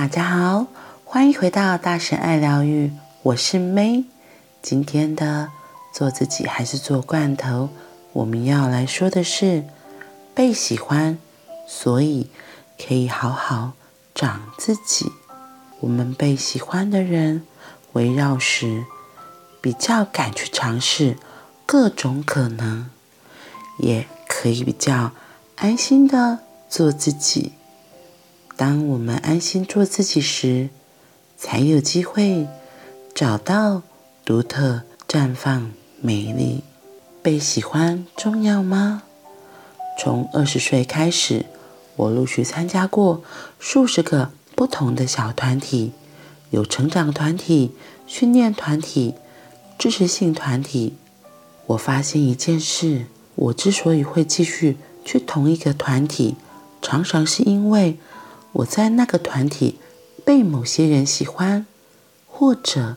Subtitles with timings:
[0.00, 0.66] 大家好，
[1.04, 2.90] 欢迎回到大神爱疗愈，
[3.22, 4.06] 我是 May。
[4.62, 5.50] 今天的
[5.92, 7.68] 做自己还是做罐头，
[8.14, 9.62] 我们要来说的是
[10.34, 11.18] 被喜欢，
[11.68, 12.30] 所以
[12.82, 13.74] 可以好好
[14.14, 15.12] 长自己。
[15.80, 17.42] 我们被喜欢的人
[17.92, 18.86] 围绕时，
[19.60, 21.18] 比较敢去尝试
[21.66, 22.88] 各种可能，
[23.80, 25.12] 也可以比较
[25.56, 26.38] 安心的
[26.70, 27.52] 做自己。
[28.60, 30.68] 当我们安心做自己时，
[31.38, 32.46] 才有机会
[33.14, 33.80] 找到
[34.22, 35.70] 独特、绽放
[36.02, 36.62] 美丽。
[37.22, 39.04] 被喜欢重要吗？
[39.98, 41.46] 从二十岁开始，
[41.96, 43.22] 我陆续参加过
[43.58, 45.92] 数十个不同的小团体，
[46.50, 47.72] 有成长团体、
[48.06, 49.14] 训练团体、
[49.78, 50.96] 支持性团体。
[51.64, 53.06] 我发现一件事：
[53.36, 56.36] 我之所以会继续去同一个团体，
[56.82, 57.96] 常常是因为。
[58.52, 59.78] 我在那个团体
[60.24, 61.66] 被某些人喜欢，
[62.26, 62.96] 或者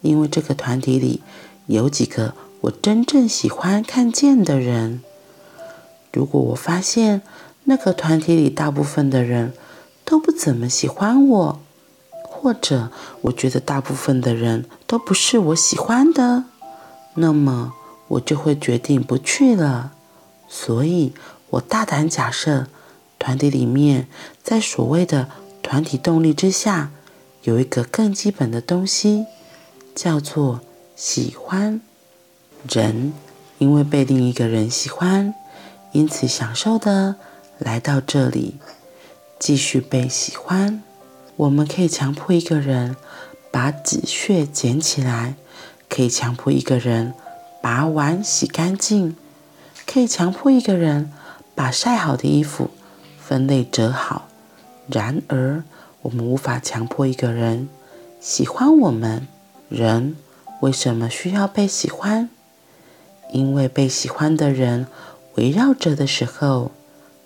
[0.00, 1.22] 因为这个团体里
[1.66, 5.02] 有几个我真正喜欢看见的人。
[6.12, 7.22] 如果我发现
[7.64, 9.52] 那个团体里大部分的人
[10.04, 11.60] 都不怎么喜欢我，
[12.22, 12.90] 或者
[13.22, 16.44] 我觉得大部分的人都不是我喜欢的，
[17.14, 17.74] 那么
[18.08, 19.92] 我就会决定不去了。
[20.48, 21.12] 所以
[21.50, 22.66] 我大胆假设。
[23.24, 24.06] 团体里面，
[24.42, 25.30] 在所谓的
[25.62, 26.90] 团体动力之下，
[27.44, 29.24] 有一个更基本的东西，
[29.94, 30.60] 叫做
[30.94, 31.80] 喜欢。
[32.68, 33.14] 人
[33.56, 35.34] 因为被另一个人喜欢，
[35.92, 37.16] 因此享受的
[37.56, 38.58] 来到这里，
[39.38, 40.82] 继续被喜欢。
[41.36, 42.94] 我们可以强迫一个人
[43.50, 45.36] 把纸屑捡起来，
[45.88, 47.14] 可以强迫一个人
[47.62, 49.16] 把碗洗干净，
[49.86, 51.10] 可以强迫一个人
[51.54, 52.68] 把晒好的衣服。
[53.26, 54.28] 分类折好，
[54.86, 55.64] 然而
[56.02, 57.68] 我们无法强迫一个人
[58.20, 59.26] 喜欢我们。
[59.70, 60.16] 人
[60.60, 62.28] 为什么需要被喜欢？
[63.32, 64.86] 因为被喜欢的人
[65.36, 66.70] 围绕着的时候，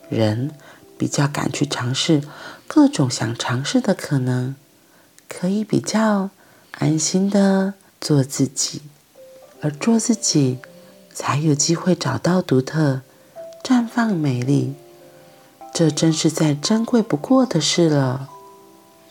[0.09, 0.53] 人
[0.97, 2.23] 比较敢去尝试
[2.69, 4.55] 各种想尝试的可能，
[5.29, 6.31] 可以比较
[6.79, 8.83] 安心的做自己，
[9.61, 10.59] 而做自己
[11.13, 13.03] 才有机会找到独特、
[13.63, 14.75] 绽放美丽。
[15.79, 18.29] 这真是再珍贵不过的事了。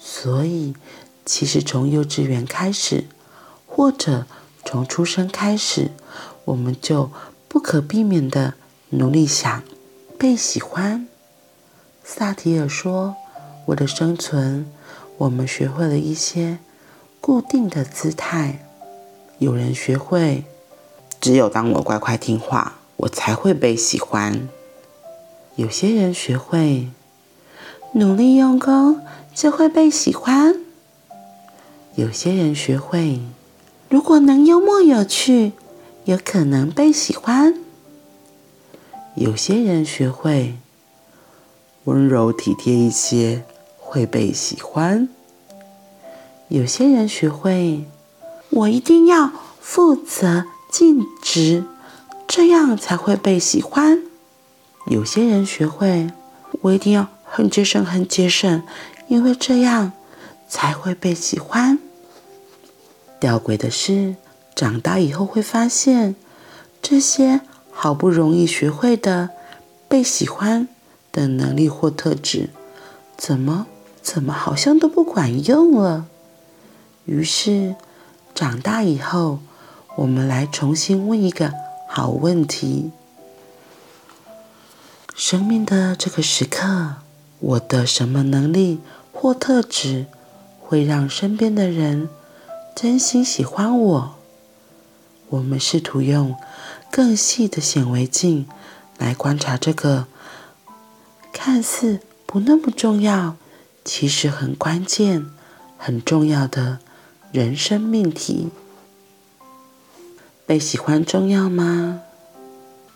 [0.02, 0.76] 所以，
[1.26, 3.06] 其实从幼稚园开始，
[3.66, 4.26] 或者
[4.66, 5.92] 从出生开始，
[6.44, 7.10] 我们就
[7.48, 8.56] 不可避免地
[8.90, 9.64] 努力想
[10.20, 11.08] 被喜欢。
[12.04, 13.16] 萨提尔说
[13.68, 14.70] ：“为了生存，
[15.20, 16.60] 我们学会了一些
[17.22, 18.68] 固定的姿态。
[19.38, 20.44] 有人学会，
[21.22, 24.50] 只有当我乖乖听话，我才会被喜欢。”
[25.58, 26.90] 有些人学会
[27.94, 29.02] 努力用功，
[29.34, 30.56] 就会被喜欢。
[31.96, 33.20] 有些人学会，
[33.90, 35.54] 如果能幽默有趣，
[36.06, 37.56] 有可能被喜欢。
[39.16, 40.54] 有些人学会
[41.86, 43.44] 温柔体贴一些，
[43.80, 45.10] 会被喜欢。
[46.50, 47.84] 有些人学会，
[48.52, 51.64] 我一定要负责尽职，
[52.28, 54.04] 这样才会被喜欢。
[54.90, 56.10] 有些人学会，
[56.62, 58.64] 我一定要很节省，很节省，
[59.08, 59.92] 因为这样
[60.48, 61.78] 才会被喜欢。
[63.20, 64.16] 吊诡的是，
[64.56, 66.16] 长大以后会发现，
[66.82, 69.32] 这些好不容易学会的
[69.90, 70.70] 被喜欢
[71.12, 72.50] 的能力或特质，
[73.18, 73.68] 怎么
[74.02, 76.06] 怎么好像都不管用了。
[77.06, 77.76] 于是，
[78.34, 79.40] 长大以后，
[79.98, 81.52] 我们来重新问一个
[81.90, 82.92] 好问题。
[85.18, 86.98] 生命的这个时刻，
[87.40, 88.80] 我的什么能力
[89.12, 90.06] 或特质
[90.62, 92.08] 会让身边的人
[92.76, 94.16] 真心喜欢我？
[95.30, 96.36] 我们试图用
[96.92, 98.46] 更细的显微镜
[99.00, 100.06] 来观察这个
[101.34, 103.38] 看似不那么重要，
[103.84, 105.26] 其实很关键、
[105.80, 106.78] 很重要的
[107.32, 108.50] 人生命题。
[110.46, 112.02] 被喜欢重要吗？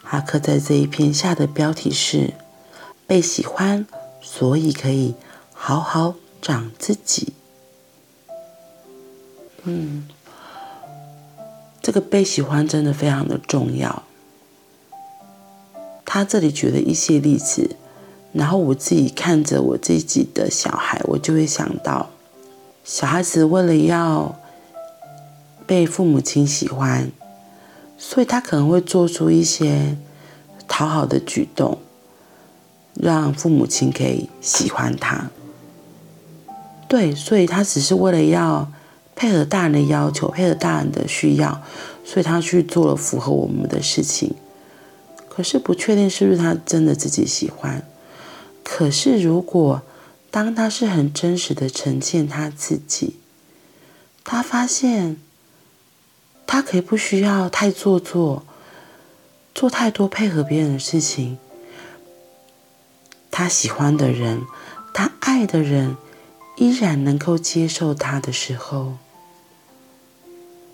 [0.03, 2.33] 哈克在这一篇下的标题是
[3.07, 3.87] “被喜欢，
[4.21, 5.15] 所以可以
[5.53, 7.33] 好好长自己”。
[9.63, 10.07] 嗯，
[11.81, 14.03] 这个被喜欢真的非常的重要。
[16.03, 17.77] 他这里举了一些例子，
[18.33, 22.09] 然后我自己看着我自己的小孩，我就会想到，
[22.83, 24.35] 小孩子为了要
[25.65, 27.11] 被父母亲喜欢。
[28.03, 29.95] 所以他可能会做出一些
[30.67, 31.77] 讨好的举动，
[32.95, 35.29] 让父母亲可以喜欢他。
[36.87, 38.69] 对，所以他只是为了要
[39.15, 41.61] 配合大人的要求，配合大人的需要，
[42.03, 44.33] 所以他去做了符合我们的事情。
[45.29, 47.85] 可是不确定是不是他真的自己喜欢。
[48.63, 49.83] 可是如果
[50.31, 53.17] 当他是很真实的呈现他自己，
[54.23, 55.17] 他发现
[56.51, 58.43] 他可以不需要太做作，
[59.55, 61.37] 做太多配合别人的事情。
[63.31, 64.41] 他喜欢的人，
[64.93, 65.95] 他爱的人，
[66.57, 68.97] 依然能够接受他的时候，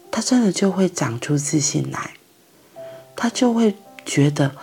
[0.09, 2.15] 他真的就会长出自信来，
[3.15, 4.55] 他就会觉得，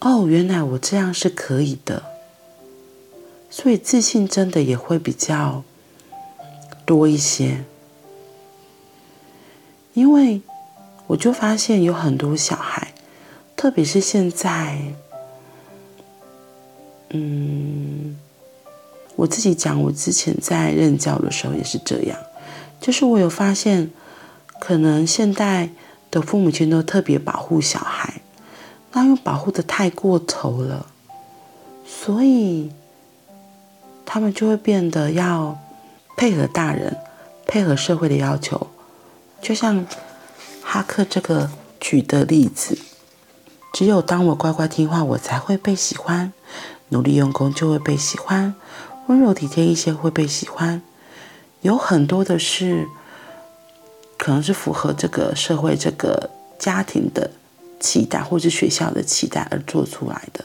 [0.00, 2.02] 哦，原来我这样是可以的，
[3.48, 5.64] 所以自信真的也会比较
[6.84, 7.64] 多一些。
[9.94, 10.42] 因为
[11.08, 12.94] 我就发现有很多小孩，
[13.56, 14.78] 特别是现在。
[17.10, 18.18] 嗯，
[19.16, 22.18] 我自己讲，我之前在任教的时候也是这样，
[22.78, 23.90] 就是我有发现，
[24.60, 25.70] 可能现代
[26.10, 28.20] 的父母亲都特别保护小孩，
[28.92, 30.84] 那又保护得太过头了，
[31.86, 32.70] 所以
[34.04, 35.58] 他们就会变得要
[36.14, 36.94] 配合大人，
[37.46, 38.66] 配合社会的要求，
[39.40, 39.86] 就像
[40.70, 41.50] 哈克这个
[41.80, 42.76] 举的例子，
[43.72, 46.34] 只有当我乖乖听话，我才会被喜欢。
[46.90, 48.54] 努力用功就会被喜欢，
[49.06, 50.82] 温柔体贴一些会被喜欢，
[51.62, 52.86] 有很多的事，
[54.18, 56.28] 可能是符合这个社会、这个
[56.58, 57.30] 家庭的
[57.80, 60.44] 期待，或是学校的期待而做出来的。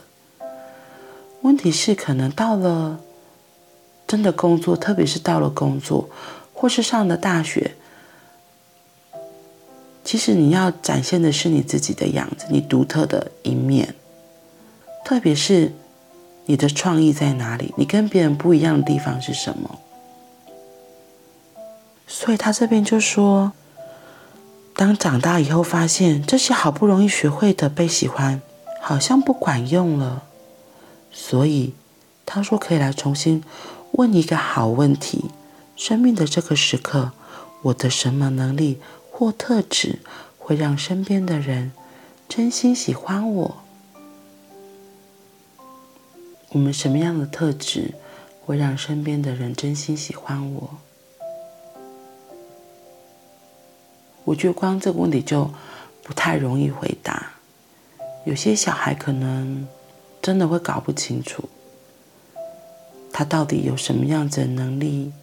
[1.41, 2.97] 问题是，可能到了
[4.07, 6.09] 真的工作，特别是到了工作，
[6.53, 7.75] 或是上了大学，
[10.13, 13.95] 其实你要展现的是你自己的样子，你独特的一面，
[15.03, 15.73] 特别是。
[16.45, 17.73] 你的创意在哪里？
[17.77, 19.79] 你跟别人不一样的地方是什么？
[22.05, 23.53] 所以他这边就说，
[24.75, 28.39] 当长大以后发现这些好不容易学会的被喜欢，
[28.83, 30.25] 好像不管用了，
[31.11, 31.73] 所以
[32.23, 33.43] 他说可以来重新
[33.93, 35.31] 问一个好问题：
[35.75, 37.13] 生命的这个时刻，
[37.63, 38.79] 我的什么能力
[39.15, 39.99] 或特质
[40.39, 41.71] 会让身边的人
[42.27, 43.57] 真心喜欢我？
[46.49, 47.93] 我们什么样的特质
[48.43, 50.77] 会让身边的人真心喜欢我？
[54.23, 55.47] 我觉得光这个问题就
[56.01, 57.33] 不太容易回答。
[58.25, 59.67] 有些小孩可能
[60.23, 61.47] 真的会搞不清楚，
[63.11, 65.13] 他到底有什么样子的能力，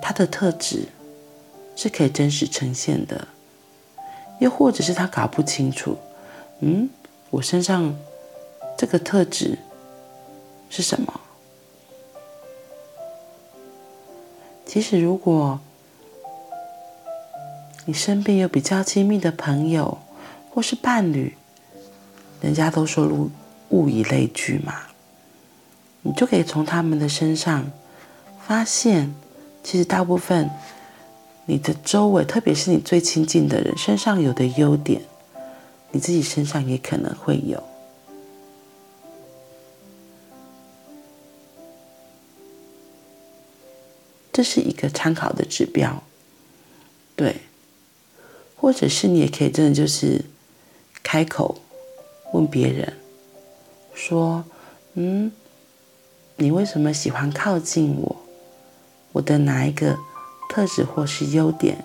[0.00, 0.90] 他的特质
[1.76, 3.28] 是可以真实呈现的，
[4.38, 5.96] 又或者是他搞不清楚，
[6.60, 6.88] 嗯，
[7.30, 7.96] 我身上。
[8.78, 9.58] 这个特质
[10.70, 11.20] 是什么？
[14.64, 15.60] 其实，如果
[17.84, 19.98] 你身边有比较亲密的朋友
[20.48, 21.36] 或是伴侣，
[22.40, 23.30] 人家都说物
[23.68, 24.84] 物以类聚嘛，
[26.00, 27.70] 你就可以从他们的身上
[28.46, 29.14] 发现，
[29.62, 30.48] 其实大部分
[31.50, 35.02] 你的周围，特别是你最亲近的人身上有的优点，
[35.90, 37.60] 你自己身上也可能会有。
[44.32, 46.04] 这是一个参考的指标，
[47.16, 47.38] 对，
[48.54, 50.24] 或者是你也可以真的就是
[51.02, 51.60] 开口
[52.32, 52.96] 问别人
[53.92, 54.44] 说
[54.94, 55.32] ：“嗯，
[56.36, 58.16] 你为什么喜欢靠近我？
[59.10, 59.98] 我的哪一个
[60.50, 61.84] 特质或是优点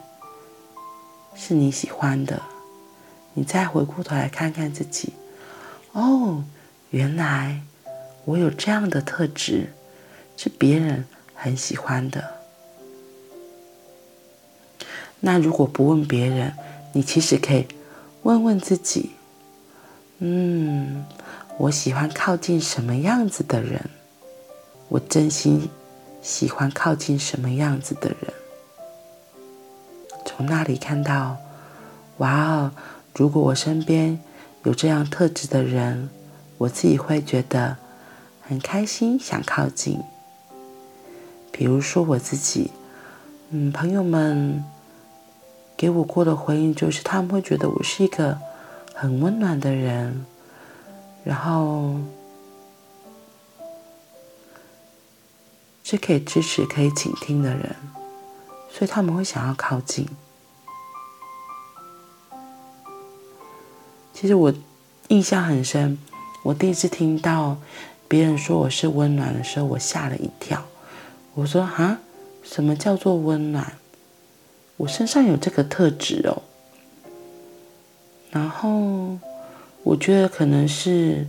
[1.36, 2.42] 是你喜欢的？
[3.36, 5.14] 你再回过头来看看自己，
[5.92, 6.44] 哦，
[6.90, 7.62] 原来
[8.26, 9.72] 我有这样的特质，
[10.36, 11.06] 是别人
[11.36, 12.32] 很喜欢的。”
[15.22, 16.52] 那如果不问别人，
[16.94, 17.68] 你其实可以
[18.24, 19.12] 问问自己：
[20.18, 21.06] 嗯，
[21.60, 23.80] 我喜欢靠近什么样子的人？
[24.90, 25.70] 我真心
[26.24, 28.34] 喜欢靠近什么样子的人？
[30.36, 31.38] 从那里看到，
[32.18, 32.72] 哇哦！
[33.14, 34.20] 如果我身边
[34.64, 36.10] 有这样特质的人，
[36.58, 37.78] 我自己会觉得
[38.42, 40.02] 很开心，想靠近。
[41.52, 42.72] 比如说我自己，
[43.50, 44.64] 嗯，朋友们。
[45.78, 48.40] 给我过的回应就是，他们会觉得我是一个
[48.94, 50.26] 很温暖的人，
[51.26, 51.96] 然后
[55.84, 57.76] 是可以支持、可以倾听的人，
[58.72, 60.08] 所以他们会想要靠近。
[64.16, 64.54] 其实我
[65.10, 65.98] 印象很深，
[66.42, 67.58] 我第一次听到
[68.08, 70.64] 别人说我是温暖的时候，我吓了一跳。
[71.34, 72.00] 我说啊，
[72.42, 73.74] 什么叫做温暖？
[74.78, 76.42] 我身上有这个特质哦。
[78.32, 79.18] 然后
[79.84, 81.28] 我觉得可能是，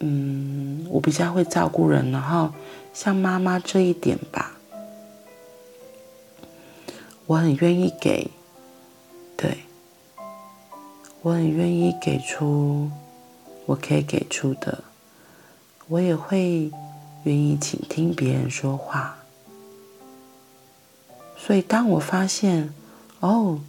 [0.00, 2.50] 嗯，我比较会照顾人，然后
[2.92, 4.56] 像妈妈这一点吧，
[7.26, 8.28] 我很愿意给，
[9.36, 9.58] 对，
[11.22, 12.90] 我很愿意给出
[13.66, 14.84] 我可以给出的，
[15.88, 16.70] 我也会
[17.24, 19.16] 愿意倾听别人说话。
[21.36, 22.74] 所以当我发现，
[23.20, 23.60] 哦。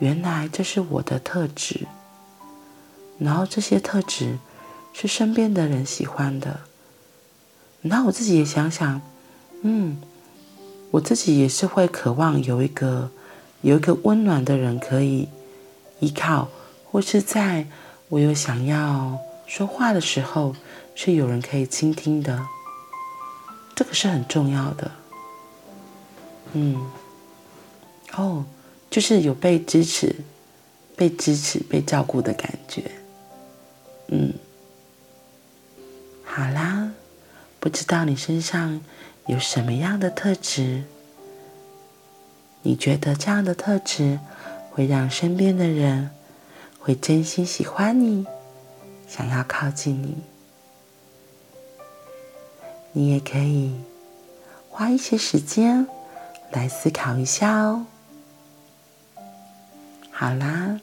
[0.00, 1.86] 原来这是我的特质，
[3.16, 4.38] 然后这些特质
[4.92, 6.60] 是身边的人喜欢的。
[7.80, 9.00] 然后我自己也想想，
[9.62, 9.96] 嗯，
[10.90, 13.08] 我自己也是会渴望有一个
[13.62, 15.28] 有一个温暖的人可以
[16.00, 16.48] 依靠，
[16.94, 17.66] 或是在
[18.08, 20.54] 我有想要说话的时候，
[20.94, 22.40] 是有人可以倾听的。
[23.74, 24.92] 这个是很重要的。
[26.52, 26.88] 嗯，
[28.16, 28.44] 哦。
[28.88, 30.14] 就是有被支持、
[30.94, 32.88] 被支持、被照顾的感觉，
[34.06, 34.32] 嗯，
[36.24, 36.92] 好啦，
[37.58, 38.80] 不知道你身上
[39.26, 40.84] 有什么样的特质？
[42.62, 44.20] 你觉得这样的特质
[44.70, 46.10] 会让身边的人
[46.84, 48.26] 会真心喜欢你，
[49.08, 50.16] 想要靠近你？
[52.92, 53.74] 你也可以
[54.68, 55.88] 花一些时间
[56.50, 57.86] 来思考一下哦。
[60.10, 60.78] 好啦，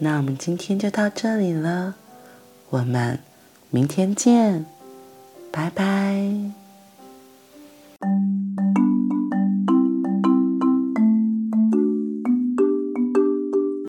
[0.00, 1.94] 那我们今天就到这里了，
[2.70, 3.20] 我们
[3.70, 4.66] 明天见，
[5.52, 6.67] 拜拜。